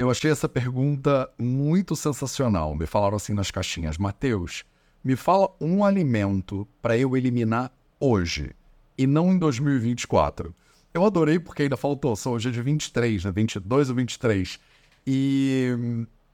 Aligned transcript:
Eu 0.00 0.10
achei 0.10 0.30
essa 0.30 0.48
pergunta 0.48 1.30
muito 1.38 1.94
sensacional. 1.94 2.74
Me 2.74 2.86
falaram 2.86 3.16
assim 3.16 3.34
nas 3.34 3.50
caixinhas: 3.50 3.98
Mateus, 3.98 4.64
me 5.04 5.14
fala 5.14 5.54
um 5.60 5.84
alimento 5.84 6.66
para 6.80 6.96
eu 6.96 7.14
eliminar 7.14 7.70
hoje 8.00 8.52
e 8.96 9.06
não 9.06 9.30
em 9.30 9.38
2024. 9.38 10.54
Eu 10.94 11.04
adorei 11.04 11.38
porque 11.38 11.64
ainda 11.64 11.76
faltou, 11.76 12.16
são 12.16 12.32
hoje 12.32 12.48
é 12.48 12.50
de 12.50 12.62
23, 12.62 13.26
né? 13.26 13.30
22 13.30 13.90
ou 13.90 13.96
23. 13.96 14.58
E 15.06 15.68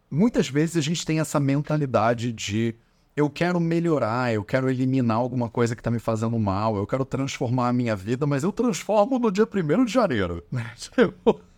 muitas 0.08 0.48
vezes 0.48 0.76
a 0.76 0.80
gente 0.80 1.04
tem 1.04 1.18
essa 1.18 1.40
mentalidade 1.40 2.32
de 2.32 2.72
eu 3.16 3.28
quero 3.28 3.58
melhorar, 3.58 4.32
eu 4.32 4.44
quero 4.44 4.70
eliminar 4.70 5.16
alguma 5.16 5.50
coisa 5.50 5.74
que 5.74 5.80
está 5.80 5.90
me 5.90 5.98
fazendo 5.98 6.38
mal, 6.38 6.76
eu 6.76 6.86
quero 6.86 7.04
transformar 7.04 7.70
a 7.70 7.72
minha 7.72 7.96
vida, 7.96 8.28
mas 8.28 8.44
eu 8.44 8.52
transformo 8.52 9.18
no 9.18 9.32
dia 9.32 9.44
1 9.44 9.84
de 9.84 9.92
janeiro. 9.92 10.44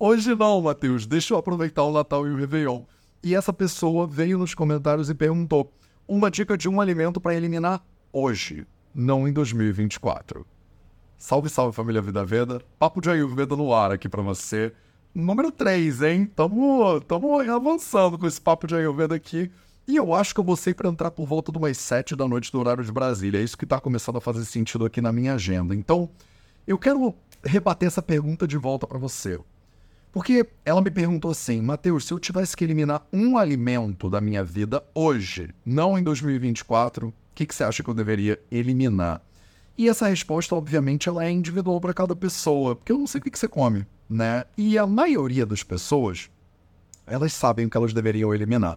Hoje 0.00 0.32
não, 0.32 0.60
Matheus, 0.60 1.06
deixa 1.06 1.34
eu 1.34 1.38
aproveitar 1.38 1.82
o 1.82 1.92
Natal 1.92 2.24
e 2.24 2.30
o 2.30 2.36
Réveillon. 2.36 2.84
E 3.20 3.34
essa 3.34 3.52
pessoa 3.52 4.06
veio 4.06 4.38
nos 4.38 4.54
comentários 4.54 5.10
e 5.10 5.14
perguntou 5.14 5.72
uma 6.06 6.30
dica 6.30 6.56
de 6.56 6.68
um 6.68 6.80
alimento 6.80 7.20
para 7.20 7.34
eliminar 7.34 7.84
hoje, 8.12 8.64
não 8.94 9.26
em 9.26 9.32
2024. 9.32 10.46
Salve, 11.16 11.48
salve 11.48 11.74
família 11.74 12.00
Vida 12.00 12.24
Veda. 12.24 12.62
Papo 12.78 13.00
de 13.00 13.10
Ayurveda 13.10 13.56
no 13.56 13.74
ar 13.74 13.90
aqui 13.90 14.08
para 14.08 14.22
você. 14.22 14.72
Número 15.12 15.50
3, 15.50 16.02
hein? 16.02 16.26
Tamo, 16.26 17.00
tamo 17.00 17.40
avançando 17.40 18.16
com 18.16 18.26
esse 18.28 18.40
papo 18.40 18.68
de 18.68 18.76
Ayurveda 18.76 19.16
aqui. 19.16 19.50
E 19.88 19.96
eu 19.96 20.14
acho 20.14 20.32
que 20.32 20.38
eu 20.38 20.44
vou 20.44 20.54
sempre 20.54 20.86
entrar 20.86 21.10
por 21.10 21.26
volta 21.26 21.50
de 21.50 21.58
umas 21.58 21.76
7 21.76 22.14
da 22.14 22.28
noite 22.28 22.52
do 22.52 22.60
horário 22.60 22.84
de 22.84 22.92
Brasília. 22.92 23.40
É 23.40 23.42
isso 23.42 23.58
que 23.58 23.64
está 23.64 23.80
começando 23.80 24.18
a 24.18 24.20
fazer 24.20 24.44
sentido 24.44 24.84
aqui 24.84 25.00
na 25.00 25.10
minha 25.10 25.34
agenda. 25.34 25.74
Então, 25.74 26.08
eu 26.68 26.78
quero 26.78 27.16
rebater 27.42 27.88
essa 27.88 28.00
pergunta 28.00 28.46
de 28.46 28.56
volta 28.56 28.86
para 28.86 28.96
você. 28.96 29.40
Porque 30.12 30.46
ela 30.64 30.80
me 30.80 30.90
perguntou 30.90 31.30
assim, 31.30 31.60
Mateus, 31.60 32.06
se 32.06 32.12
eu 32.12 32.18
tivesse 32.18 32.56
que 32.56 32.64
eliminar 32.64 33.06
um 33.12 33.36
alimento 33.36 34.08
da 34.08 34.20
minha 34.20 34.42
vida 34.42 34.82
hoje, 34.94 35.54
não 35.64 35.98
em 35.98 36.02
2024, 36.02 37.08
o 37.08 37.14
que, 37.34 37.46
que 37.46 37.54
você 37.54 37.62
acha 37.62 37.82
que 37.82 37.90
eu 37.90 37.94
deveria 37.94 38.40
eliminar? 38.50 39.22
E 39.76 39.88
essa 39.88 40.08
resposta, 40.08 40.56
obviamente, 40.56 41.08
ela 41.08 41.24
é 41.24 41.30
individual 41.30 41.80
para 41.80 41.94
cada 41.94 42.16
pessoa, 42.16 42.74
porque 42.74 42.90
eu 42.90 42.98
não 42.98 43.06
sei 43.06 43.20
o 43.20 43.22
que, 43.22 43.30
que 43.30 43.38
você 43.38 43.46
come, 43.46 43.86
né? 44.10 44.44
E 44.56 44.76
a 44.76 44.86
maioria 44.86 45.46
das 45.46 45.62
pessoas, 45.62 46.28
elas 47.06 47.32
sabem 47.32 47.66
o 47.66 47.70
que 47.70 47.76
elas 47.76 47.92
deveriam 47.92 48.34
eliminar. 48.34 48.76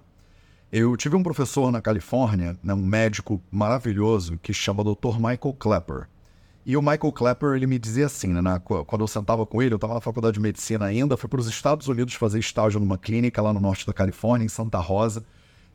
Eu 0.71 0.95
tive 0.95 1.15
um 1.15 1.23
professor 1.23 1.71
na 1.71 1.81
Califórnia, 1.81 2.55
né, 2.63 2.73
um 2.73 2.85
médico 2.85 3.41
maravilhoso, 3.49 4.37
que 4.41 4.53
chama 4.53 4.83
Dr. 4.83 5.15
Michael 5.15 5.55
Clapper. 5.59 6.07
E 6.63 6.77
o 6.77 6.81
Michael 6.81 7.11
Clapper, 7.11 7.55
ele 7.55 7.65
me 7.65 7.79
dizia 7.79 8.05
assim, 8.05 8.27
né, 8.27 8.61
quando 8.85 9.01
eu 9.01 9.07
sentava 9.07 9.45
com 9.45 9.61
ele, 9.61 9.73
eu 9.73 9.77
estava 9.77 9.95
na 9.95 10.01
faculdade 10.01 10.35
de 10.35 10.39
medicina 10.39 10.85
ainda, 10.85 11.17
fui 11.17 11.27
para 11.27 11.39
os 11.39 11.47
Estados 11.47 11.87
Unidos 11.87 12.13
fazer 12.13 12.37
estágio 12.37 12.79
numa 12.79 12.99
clínica 12.99 13.41
lá 13.41 13.51
no 13.51 13.59
norte 13.59 13.85
da 13.85 13.93
Califórnia, 13.93 14.45
em 14.45 14.49
Santa 14.49 14.77
Rosa, 14.77 15.25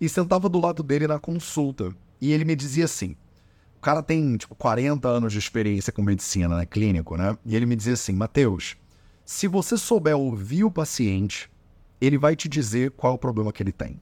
e 0.01 0.09
sentava 0.09 0.49
do 0.49 0.61
lado 0.61 0.85
dele 0.85 1.09
na 1.09 1.19
consulta. 1.19 1.93
E 2.21 2.33
ele 2.33 2.45
me 2.45 2.55
dizia 2.55 2.85
assim, 2.85 3.17
o 3.77 3.81
cara 3.81 4.01
tem, 4.01 4.37
tipo, 4.37 4.55
40 4.55 5.09
anos 5.09 5.33
de 5.33 5.41
experiência 5.41 5.93
com 5.93 6.03
medicina, 6.03 6.57
né, 6.57 6.65
clínico, 6.65 7.17
né, 7.17 7.37
e 7.45 7.57
ele 7.57 7.67
me 7.67 7.75
dizia 7.75 7.95
assim, 7.95 8.13
Mateus, 8.13 8.77
se 9.25 9.49
você 9.49 9.77
souber 9.77 10.17
ouvir 10.17 10.63
o 10.63 10.71
paciente, 10.71 11.51
ele 12.01 12.17
vai 12.17 12.37
te 12.37 12.49
dizer 12.49 12.93
qual 12.93 13.15
é 13.15 13.17
o 13.17 13.19
problema 13.19 13.53
que 13.53 13.61
ele 13.61 13.73
tem. 13.73 14.01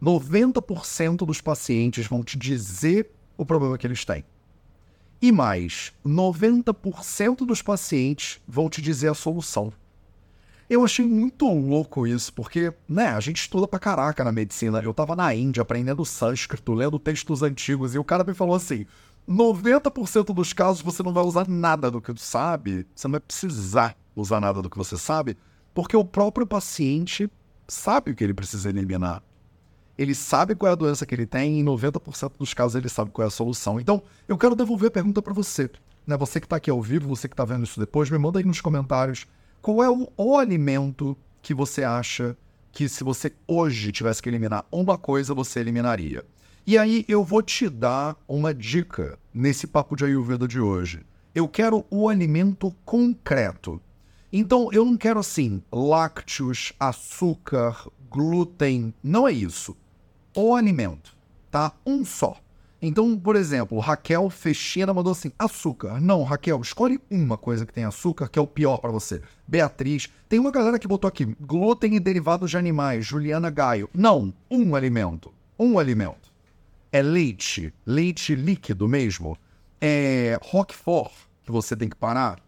90% 0.00 1.26
dos 1.26 1.40
pacientes 1.40 2.06
vão 2.06 2.22
te 2.22 2.38
dizer 2.38 3.10
o 3.36 3.44
problema 3.44 3.76
que 3.76 3.86
eles 3.86 4.04
têm. 4.04 4.24
E 5.22 5.30
mais, 5.30 5.92
90% 6.04 7.44
dos 7.44 7.60
pacientes 7.60 8.40
vão 8.48 8.70
te 8.70 8.80
dizer 8.80 9.08
a 9.08 9.14
solução. 9.14 9.70
Eu 10.68 10.82
achei 10.84 11.04
muito 11.04 11.46
louco 11.46 12.06
isso, 12.06 12.32
porque, 12.32 12.72
né, 12.88 13.08
a 13.08 13.20
gente 13.20 13.42
estuda 13.42 13.68
pra 13.68 13.78
caraca 13.78 14.24
na 14.24 14.32
medicina. 14.32 14.80
Eu 14.80 14.94
tava 14.94 15.14
na 15.14 15.34
Índia 15.34 15.60
aprendendo 15.60 16.04
sânscrito, 16.06 16.72
lendo 16.72 16.98
textos 16.98 17.42
antigos, 17.42 17.94
e 17.94 17.98
o 17.98 18.04
cara 18.04 18.24
me 18.24 18.32
falou 18.32 18.54
assim: 18.54 18.86
90% 19.28 20.32
dos 20.32 20.52
casos 20.52 20.80
você 20.80 21.02
não 21.02 21.12
vai 21.12 21.24
usar 21.24 21.46
nada 21.46 21.90
do 21.90 22.00
que 22.00 22.14
tu 22.14 22.20
sabe, 22.20 22.86
você 22.94 23.06
não 23.06 23.12
vai 23.12 23.20
precisar 23.20 23.96
usar 24.16 24.40
nada 24.40 24.62
do 24.62 24.70
que 24.70 24.78
você 24.78 24.96
sabe, 24.96 25.36
porque 25.74 25.96
o 25.96 26.04
próprio 26.04 26.46
paciente 26.46 27.30
sabe 27.68 28.12
o 28.12 28.14
que 28.14 28.24
ele 28.24 28.34
precisa 28.34 28.68
eliminar 28.68 29.22
ele 30.00 30.14
sabe 30.14 30.54
qual 30.54 30.70
é 30.70 30.72
a 30.72 30.76
doença 30.76 31.04
que 31.04 31.14
ele 31.14 31.26
tem 31.26 31.58
e 31.58 31.60
em 31.60 31.64
90% 31.64 32.32
dos 32.38 32.54
casos 32.54 32.74
ele 32.74 32.88
sabe 32.88 33.10
qual 33.10 33.22
é 33.22 33.28
a 33.28 33.30
solução. 33.30 33.78
Então, 33.78 34.02
eu 34.26 34.38
quero 34.38 34.56
devolver 34.56 34.88
a 34.88 34.90
pergunta 34.90 35.20
para 35.20 35.34
você. 35.34 35.68
Né? 36.06 36.16
Você 36.16 36.40
que 36.40 36.46
está 36.46 36.56
aqui 36.56 36.70
ao 36.70 36.80
vivo, 36.80 37.14
você 37.14 37.28
que 37.28 37.34
está 37.34 37.44
vendo 37.44 37.64
isso 37.64 37.78
depois, 37.78 38.08
me 38.08 38.16
manda 38.16 38.38
aí 38.38 38.44
nos 38.46 38.62
comentários 38.62 39.26
qual 39.60 39.84
é 39.84 39.90
o, 39.90 40.10
o 40.16 40.38
alimento 40.38 41.14
que 41.42 41.52
você 41.52 41.84
acha 41.84 42.34
que 42.72 42.88
se 42.88 43.04
você 43.04 43.30
hoje 43.46 43.92
tivesse 43.92 44.22
que 44.22 44.30
eliminar 44.30 44.64
uma 44.72 44.96
coisa, 44.96 45.34
você 45.34 45.60
eliminaria. 45.60 46.24
E 46.66 46.78
aí 46.78 47.04
eu 47.06 47.22
vou 47.22 47.42
te 47.42 47.68
dar 47.68 48.16
uma 48.26 48.54
dica 48.54 49.18
nesse 49.34 49.66
papo 49.66 49.96
de 49.96 50.06
Ayurveda 50.06 50.48
de 50.48 50.58
hoje. 50.58 51.02
Eu 51.34 51.46
quero 51.46 51.84
o 51.90 52.08
alimento 52.08 52.74
concreto. 52.86 53.78
Então 54.32 54.72
eu 54.72 54.82
não 54.82 54.96
quero 54.96 55.20
assim 55.20 55.62
lácteos, 55.70 56.72
açúcar, 56.80 57.86
glúten, 58.10 58.94
não 59.02 59.28
é 59.28 59.32
isso 59.32 59.76
o 60.34 60.54
alimento, 60.54 61.16
tá? 61.50 61.72
Um 61.84 62.04
só. 62.04 62.36
Então, 62.82 63.18
por 63.18 63.36
exemplo, 63.36 63.78
Raquel 63.78 64.30
Fechina 64.30 64.94
mandou 64.94 65.12
assim: 65.12 65.30
açúcar. 65.38 66.00
Não, 66.00 66.22
Raquel, 66.22 66.60
escolhe 66.60 66.98
uma 67.10 67.36
coisa 67.36 67.66
que 67.66 67.72
tem 67.72 67.84
açúcar, 67.84 68.28
que 68.28 68.38
é 68.38 68.42
o 68.42 68.46
pior 68.46 68.78
para 68.78 68.90
você. 68.90 69.20
Beatriz, 69.46 70.08
tem 70.28 70.38
uma 70.38 70.50
galera 70.50 70.78
que 70.78 70.88
botou 70.88 71.08
aqui: 71.08 71.26
glúten 71.40 71.94
e 71.94 72.00
derivados 72.00 72.50
de 72.50 72.56
animais. 72.56 73.04
Juliana 73.04 73.50
Gaio. 73.50 73.90
Não, 73.92 74.32
um 74.50 74.74
alimento. 74.74 75.32
Um 75.58 75.78
alimento. 75.78 76.30
É 76.90 77.02
leite, 77.02 77.72
leite 77.84 78.34
líquido 78.34 78.88
mesmo. 78.88 79.36
É 79.80 80.38
Roquefort, 80.42 81.12
que 81.44 81.52
você 81.52 81.76
tem 81.76 81.88
que 81.88 81.96
parar. 81.96 82.40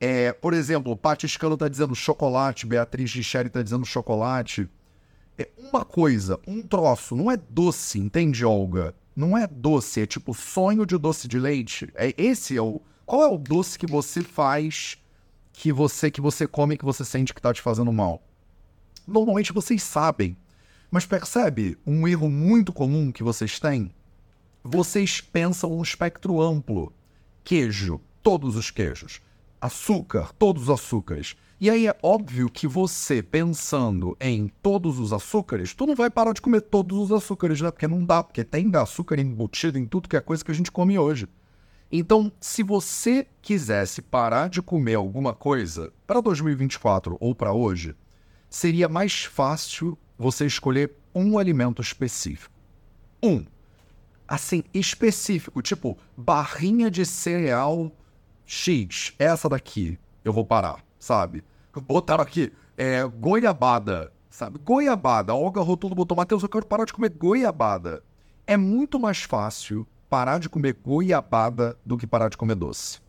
É, 0.00 0.32
por 0.32 0.52
exemplo, 0.52 0.96
Paty 0.96 1.28
Scano 1.28 1.56
tá 1.56 1.68
dizendo 1.68 1.94
chocolate, 1.94 2.66
Beatriz 2.66 3.10
Gicheri 3.10 3.48
tá 3.48 3.62
dizendo 3.62 3.84
chocolate 3.86 4.68
é 5.38 5.48
uma 5.58 5.84
coisa, 5.84 6.40
um 6.46 6.62
troço, 6.62 7.14
não 7.14 7.30
é 7.30 7.36
doce, 7.36 7.98
entende, 7.98 8.44
Olga? 8.44 8.94
Não 9.14 9.36
é 9.36 9.46
doce, 9.46 10.00
é 10.00 10.06
tipo 10.06 10.34
sonho 10.34 10.84
de 10.86 10.96
doce 10.98 11.28
de 11.28 11.38
leite. 11.38 11.90
É 11.94 12.14
esse 12.16 12.56
é 12.56 12.62
o 12.62 12.80
qual 13.04 13.22
é 13.22 13.28
o 13.28 13.38
doce 13.38 13.78
que 13.78 13.86
você 13.86 14.22
faz 14.22 14.98
que 15.52 15.72
você 15.72 16.10
que 16.10 16.20
você 16.20 16.46
come 16.46 16.76
que 16.76 16.84
você 16.84 17.04
sente 17.04 17.32
que 17.32 17.40
tá 17.40 17.52
te 17.52 17.62
fazendo 17.62 17.92
mal? 17.92 18.22
Normalmente 19.06 19.52
vocês 19.52 19.82
sabem, 19.82 20.36
mas 20.90 21.06
percebe 21.06 21.78
um 21.86 22.06
erro 22.08 22.28
muito 22.28 22.72
comum 22.72 23.12
que 23.12 23.22
vocês 23.22 23.60
têm? 23.60 23.92
Vocês 24.62 25.20
pensam 25.20 25.72
um 25.72 25.82
espectro 25.82 26.40
amplo. 26.40 26.92
Queijo, 27.44 28.00
todos 28.22 28.56
os 28.56 28.70
queijos. 28.70 29.20
Açúcar, 29.66 30.32
todos 30.38 30.64
os 30.64 30.70
açúcares. 30.70 31.34
E 31.60 31.68
aí 31.68 31.88
é 31.88 31.98
óbvio 32.00 32.48
que 32.48 32.68
você, 32.68 33.20
pensando 33.20 34.16
em 34.20 34.46
todos 34.62 35.00
os 35.00 35.12
açúcares, 35.12 35.74
tu 35.74 35.84
não 35.86 35.96
vai 35.96 36.08
parar 36.08 36.32
de 36.32 36.40
comer 36.40 36.60
todos 36.60 36.96
os 36.96 37.10
açúcares, 37.10 37.60
né? 37.60 37.72
Porque 37.72 37.88
não 37.88 38.04
dá, 38.04 38.22
porque 38.22 38.44
tem 38.44 38.70
açúcar 38.76 39.18
embutido 39.18 39.76
em 39.76 39.84
tudo 39.84 40.08
que 40.08 40.16
é 40.16 40.20
coisa 40.20 40.44
que 40.44 40.52
a 40.52 40.54
gente 40.54 40.70
come 40.70 40.96
hoje. 40.96 41.26
Então, 41.90 42.30
se 42.40 42.62
você 42.62 43.26
quisesse 43.42 44.00
parar 44.00 44.48
de 44.48 44.62
comer 44.62 44.94
alguma 44.94 45.34
coisa 45.34 45.92
para 46.06 46.20
2024 46.20 47.16
ou 47.18 47.34
para 47.34 47.52
hoje, 47.52 47.96
seria 48.48 48.88
mais 48.88 49.24
fácil 49.24 49.98
você 50.16 50.46
escolher 50.46 50.92
um 51.12 51.38
alimento 51.38 51.82
específico. 51.82 52.54
Um. 53.20 53.44
Assim, 54.28 54.62
específico, 54.72 55.60
tipo 55.60 55.98
barrinha 56.16 56.88
de 56.88 57.04
cereal 57.04 57.90
X, 58.46 59.12
essa 59.18 59.48
daqui, 59.48 59.98
eu 60.24 60.32
vou 60.32 60.44
parar 60.44 60.86
sabe? 61.06 61.44
Botaram 61.86 62.22
aqui, 62.22 62.52
é, 62.76 63.04
goiabada, 63.04 64.12
sabe? 64.28 64.58
Goiabada. 64.58 65.32
A 65.32 65.36
Olga 65.36 65.60
Rotulo 65.60 65.94
botou, 65.94 66.16
Matheus, 66.16 66.42
eu 66.42 66.48
quero 66.48 66.66
parar 66.66 66.84
de 66.84 66.92
comer 66.92 67.10
goiabada. 67.10 68.02
É 68.46 68.56
muito 68.56 68.98
mais 68.98 69.22
fácil 69.22 69.86
parar 70.08 70.38
de 70.38 70.48
comer 70.48 70.76
goiabada 70.84 71.78
do 71.84 71.96
que 71.96 72.06
parar 72.06 72.28
de 72.28 72.36
comer 72.36 72.54
doce. 72.54 73.00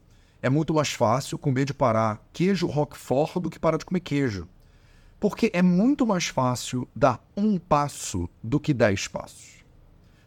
É 0.42 0.50
muito 0.50 0.74
mais 0.74 0.92
fácil 0.92 1.38
comer 1.38 1.66
de 1.66 1.74
parar 1.74 2.22
queijo 2.32 2.68
roquefort 2.68 3.40
do 3.40 3.50
que 3.50 3.60
parar 3.60 3.78
de 3.78 3.86
comer 3.86 4.02
queijo. 4.02 4.48
Porque 5.20 5.50
é 5.54 5.64
muito 5.64 6.06
mais 6.06 6.28
fácil 6.28 6.88
dar 6.96 7.24
um 7.36 7.58
passo 7.58 8.30
do 8.44 8.60
que 8.60 8.74
dez 8.74 9.08
passos. 9.08 9.64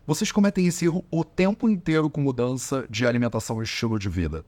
Vocês 0.05 0.33
cometem 0.33 0.67
esse 0.67 0.87
erro 0.87 1.05
o 1.11 1.23
tempo 1.23 1.69
inteiro 1.69 2.11
com 2.11 2.21
mudança 2.21 2.85
de 2.91 3.07
alimentação 3.07 3.61
e 3.61 3.65
estilo 3.65 3.99
de 3.99 4.09
vida. 4.09 4.45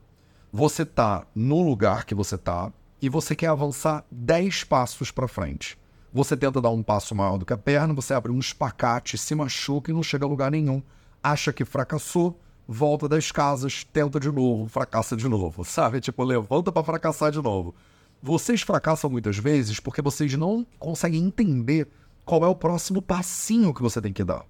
Você 0.55 0.85
tá 0.85 1.25
no 1.33 1.63
lugar 1.63 2.05
que 2.05 2.13
você 2.13 2.37
tá, 2.37 2.71
e 3.01 3.09
você 3.09 3.35
quer 3.35 3.47
avançar 3.47 4.05
10 4.11 4.65
passos 4.65 5.09
para 5.09 5.27
frente. 5.27 5.75
Você 6.13 6.37
tenta 6.37 6.61
dar 6.61 6.69
um 6.69 6.83
passo 6.83 7.15
maior 7.15 7.39
do 7.39 7.45
que 7.45 7.53
a 7.53 7.57
perna, 7.57 7.91
você 7.91 8.13
abre 8.13 8.31
um 8.31 8.37
espacate, 8.37 9.17
se 9.17 9.33
machuca 9.33 9.89
e 9.89 9.93
não 9.95 10.03
chega 10.03 10.27
a 10.27 10.29
lugar 10.29 10.51
nenhum. 10.51 10.79
Acha 11.23 11.51
que 11.51 11.65
fracassou, 11.65 12.39
volta 12.67 13.09
das 13.09 13.31
casas, 13.31 13.83
tenta 13.83 14.19
de 14.19 14.31
novo, 14.31 14.69
fracassa 14.69 15.17
de 15.17 15.27
novo, 15.27 15.65
sabe? 15.65 15.99
Tipo, 15.99 16.23
levanta 16.23 16.71
para 16.71 16.83
fracassar 16.83 17.31
de 17.31 17.41
novo. 17.41 17.73
Vocês 18.21 18.61
fracassam 18.61 19.09
muitas 19.09 19.39
vezes 19.39 19.79
porque 19.79 20.03
vocês 20.03 20.35
não 20.35 20.67
conseguem 20.77 21.25
entender 21.25 21.87
qual 22.23 22.45
é 22.45 22.47
o 22.47 22.55
próximo 22.55 23.01
passinho 23.01 23.73
que 23.73 23.81
você 23.81 23.99
tem 23.99 24.13
que 24.13 24.23
dar. 24.23 24.45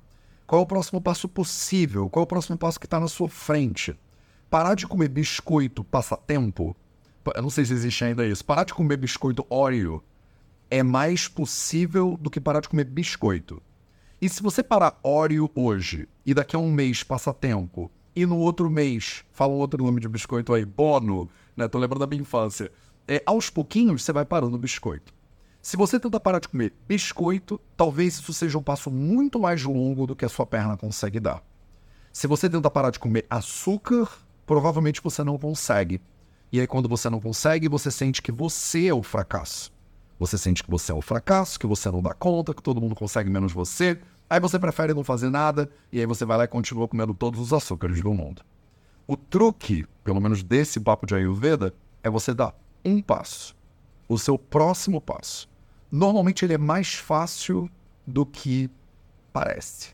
Qual 0.46 0.60
é 0.60 0.64
o 0.66 0.68
próximo 0.68 1.00
passo 1.00 1.30
possível? 1.30 2.10
Qual 2.10 2.24
é 2.24 2.26
o 2.26 2.28
próximo 2.28 2.58
passo 2.58 2.78
que 2.78 2.88
está 2.88 3.00
na 3.00 3.08
sua 3.08 3.30
frente? 3.30 3.98
Parar 4.54 4.76
de 4.76 4.86
comer 4.86 5.08
biscoito 5.08 5.84
passatempo. 5.84 6.76
Eu 7.36 7.42
não 7.42 7.50
sei 7.50 7.66
se 7.66 7.74
existe 7.74 8.06
ainda 8.06 8.24
isso. 8.24 8.46
Parar 8.46 8.66
de 8.66 8.72
comer 8.72 8.98
biscoito 8.98 9.44
Oreo 9.50 10.04
é 10.70 10.84
mais 10.84 11.28
possível 11.28 12.16
do 12.22 12.30
que 12.30 12.40
parar 12.40 12.60
de 12.60 12.70
comer 12.70 12.84
biscoito. 12.84 13.60
E 14.22 14.30
se 14.30 14.44
você 14.44 14.62
parar 14.62 15.00
Oreo 15.02 15.50
hoje 15.56 16.08
e 16.24 16.36
daqui 16.36 16.56
a 16.56 16.60
um 16.60 16.72
mês 16.72 17.02
passatempo 17.02 17.90
e 18.16 18.28
no 18.28 18.38
outro 18.38 18.70
mês, 18.70 19.26
fala 19.32 19.54
um 19.54 19.58
outro 19.58 19.84
nome 19.84 20.00
de 20.00 20.08
biscoito 20.08 20.54
aí, 20.54 20.64
Bono, 20.64 21.28
né? 21.58 21.68
Tô 21.68 21.80
lembrando 21.80 22.02
da 22.02 22.08
minha 22.08 22.22
infância. 22.22 22.72
É, 23.08 23.24
aos 23.26 23.50
pouquinhos 23.50 24.04
você 24.04 24.14
vai 24.14 24.24
parando 24.24 24.56
o 24.56 24.60
biscoito. 24.60 25.12
Se 25.64 25.76
você 25.76 26.00
tenta 26.00 26.20
parar 26.20 26.38
de 26.38 26.48
comer 26.48 26.72
biscoito, 26.88 27.60
talvez 27.76 28.20
isso 28.20 28.32
seja 28.32 28.56
um 28.60 28.64
passo 28.64 28.92
muito 28.92 29.40
mais 29.40 29.64
longo 29.64 30.06
do 30.06 30.16
que 30.16 30.26
a 30.26 30.30
sua 30.30 30.46
perna 30.46 30.78
consegue 30.78 31.20
dar. 31.20 31.42
Se 32.12 32.28
você 32.28 32.48
tenta 32.48 32.70
parar 32.70 32.92
de 32.92 33.00
comer 33.00 33.26
açúcar, 33.28 34.08
provavelmente 34.46 35.02
você 35.02 35.24
não 35.24 35.38
consegue. 35.38 36.02
E 36.52 36.60
aí, 36.60 36.68
quando 36.68 36.88
você 36.88 37.10
não 37.10 37.20
consegue, 37.20 37.68
você 37.68 37.90
sente 37.90 38.22
que 38.22 38.32
você 38.32 38.88
é 38.88 38.94
o 38.94 39.02
fracasso. 39.02 39.72
Você 40.20 40.38
sente 40.38 40.64
que 40.64 40.70
você 40.70 40.92
é 40.92 40.96
o 40.96 41.02
fracasso, 41.02 41.60
que 41.60 41.66
você 41.66 41.90
não 41.90 42.02
dá 42.02 42.14
conta, 42.14 42.54
que 42.54 42.62
todo 42.62 42.80
mundo 42.80 42.96
consegue 42.96 43.30
menos 43.30 43.52
você. 43.52 44.00
Aí 44.30 44.40
você 44.40 44.58
prefere 44.60 44.94
não 44.94 45.04
fazer 45.04 45.30
nada, 45.30 45.70
e 45.92 46.00
aí 46.00 46.06
você 46.06 46.26
vai 46.26 46.38
lá 46.38 46.44
e 46.44 46.48
continua 46.48 46.88
comendo 46.88 47.14
todos 47.14 47.40
os 47.40 47.52
açúcares 47.52 48.02
do 48.02 48.14
mundo. 48.14 48.42
O 49.06 49.18
truque, 49.18 49.86
pelo 50.04 50.22
menos 50.22 50.44
desse 50.44 50.80
papo 50.80 51.06
de 51.06 51.14
Ayurveda, 51.16 51.74
é 52.02 52.10
você 52.10 52.34
dar 52.34 52.56
um 52.86 53.02
passo. 53.02 53.56
O 54.08 54.18
seu 54.18 54.38
próximo 54.38 55.02
passo. 55.02 55.50
Normalmente 55.92 56.46
ele 56.46 56.54
é 56.54 56.58
mais 56.58 56.94
fácil 56.94 57.70
do 58.06 58.26
que 58.26 58.70
parece. 59.32 59.93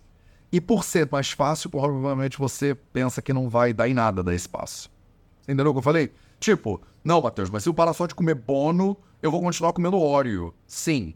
E 0.51 0.59
por 0.59 0.83
ser 0.83 1.07
mais 1.11 1.31
fácil, 1.31 1.69
provavelmente 1.69 2.37
você 2.37 2.73
pensa 2.73 3.21
que 3.21 3.33
não 3.33 3.49
vai 3.49 3.73
dar 3.73 3.87
em 3.87 3.93
nada 3.93 4.23
dar 4.23 4.33
esse 4.33 4.49
passo. 4.49 4.89
Entendeu 5.43 5.67
o 5.69 5.73
que 5.73 5.79
eu 5.79 5.83
falei? 5.83 6.11
Tipo, 6.39 6.81
não, 7.03 7.21
Matheus, 7.21 7.49
mas 7.49 7.63
se 7.63 7.69
eu 7.69 7.73
parar 7.73 7.93
só 7.93 8.07
de 8.07 8.15
comer 8.15 8.35
bono, 8.35 8.97
eu 9.21 9.31
vou 9.31 9.41
continuar 9.41 9.73
comendo 9.73 9.99
óleo. 9.99 10.53
Sim. 10.65 11.13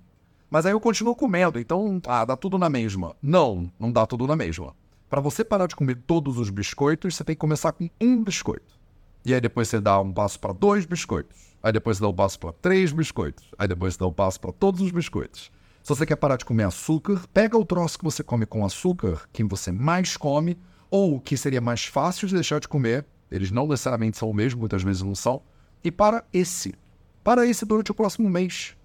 Mas 0.49 0.65
aí 0.65 0.71
eu 0.71 0.79
continuo 0.79 1.15
comendo, 1.15 1.59
então, 1.59 1.99
ah, 2.05 2.23
dá 2.25 2.37
tudo 2.37 2.59
na 2.59 2.69
mesma. 2.69 3.15
Não, 3.21 3.71
não 3.79 3.91
dá 3.91 4.05
tudo 4.05 4.27
na 4.27 4.35
mesma. 4.35 4.75
Para 5.09 5.21
você 5.21 5.43
parar 5.43 5.67
de 5.67 5.75
comer 5.75 5.95
todos 6.05 6.37
os 6.37 6.49
biscoitos, 6.49 7.15
você 7.15 7.23
tem 7.23 7.35
que 7.35 7.39
começar 7.39 7.71
com 7.71 7.89
um 7.99 8.23
biscoito. 8.23 8.79
E 9.25 9.33
aí 9.33 9.41
depois 9.41 9.67
você 9.67 9.79
dá 9.79 9.99
um 9.99 10.11
passo 10.11 10.39
para 10.39 10.53
dois 10.53 10.85
biscoitos. 10.85 11.55
Aí 11.61 11.71
depois 11.71 11.97
você 11.97 12.03
dá 12.03 12.09
um 12.09 12.13
passo 12.13 12.39
para 12.39 12.51
três 12.51 12.91
biscoitos. 12.91 13.45
Aí 13.57 13.67
depois 13.67 13.93
você 13.93 13.99
dá 13.99 14.07
um 14.07 14.13
passo 14.13 14.39
para 14.39 14.51
todos 14.51 14.81
os 14.81 14.91
biscoitos. 14.91 15.51
Se 15.83 15.89
você 15.89 16.05
quer 16.05 16.15
parar 16.15 16.37
de 16.37 16.45
comer 16.45 16.63
açúcar, 16.63 17.21
pega 17.33 17.57
o 17.57 17.65
troço 17.65 17.97
que 17.99 18.05
você 18.05 18.23
come 18.23 18.45
com 18.45 18.65
açúcar, 18.65 19.27
que 19.33 19.43
você 19.43 19.69
mais 19.69 20.15
come, 20.15 20.57
ou 20.89 21.19
que 21.19 21.35
seria 21.35 21.59
mais 21.59 21.83
fácil 21.83 22.25
de 22.25 22.35
deixar 22.35 22.61
de 22.61 22.69
comer, 22.69 23.05
eles 23.29 23.51
não 23.51 23.67
necessariamente 23.67 24.17
são 24.17 24.29
o 24.29 24.33
mesmo, 24.33 24.61
muitas 24.61 24.81
vezes 24.81 25.01
não 25.01 25.13
são, 25.13 25.41
e 25.83 25.91
para 25.91 26.23
esse. 26.31 26.73
Para 27.21 27.45
esse 27.45 27.65
durante 27.65 27.91
o 27.91 27.93
próximo 27.93 28.29
mês. 28.29 28.77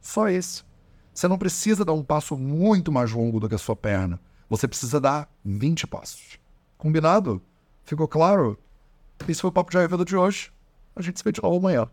Só 0.00 0.30
esse. 0.30 0.64
Você 1.12 1.28
não 1.28 1.36
precisa 1.36 1.84
dar 1.84 1.92
um 1.92 2.02
passo 2.02 2.38
muito 2.38 2.90
mais 2.90 3.12
longo 3.12 3.38
do 3.38 3.46
que 3.46 3.54
a 3.54 3.58
sua 3.58 3.76
perna. 3.76 4.18
Você 4.48 4.66
precisa 4.66 4.98
dar 4.98 5.30
20 5.44 5.86
passos. 5.88 6.38
Combinado? 6.78 7.42
Ficou 7.84 8.08
claro? 8.08 8.58
Esse 9.28 9.42
foi 9.42 9.50
o 9.50 9.52
Papo 9.52 9.70
de 9.70 9.76
Ayurveda 9.76 10.06
de 10.06 10.16
hoje. 10.16 10.50
A 10.96 11.02
gente 11.02 11.18
se 11.18 11.24
vê 11.24 11.32
de 11.32 11.42
novo 11.42 11.58
amanhã. 11.58 11.86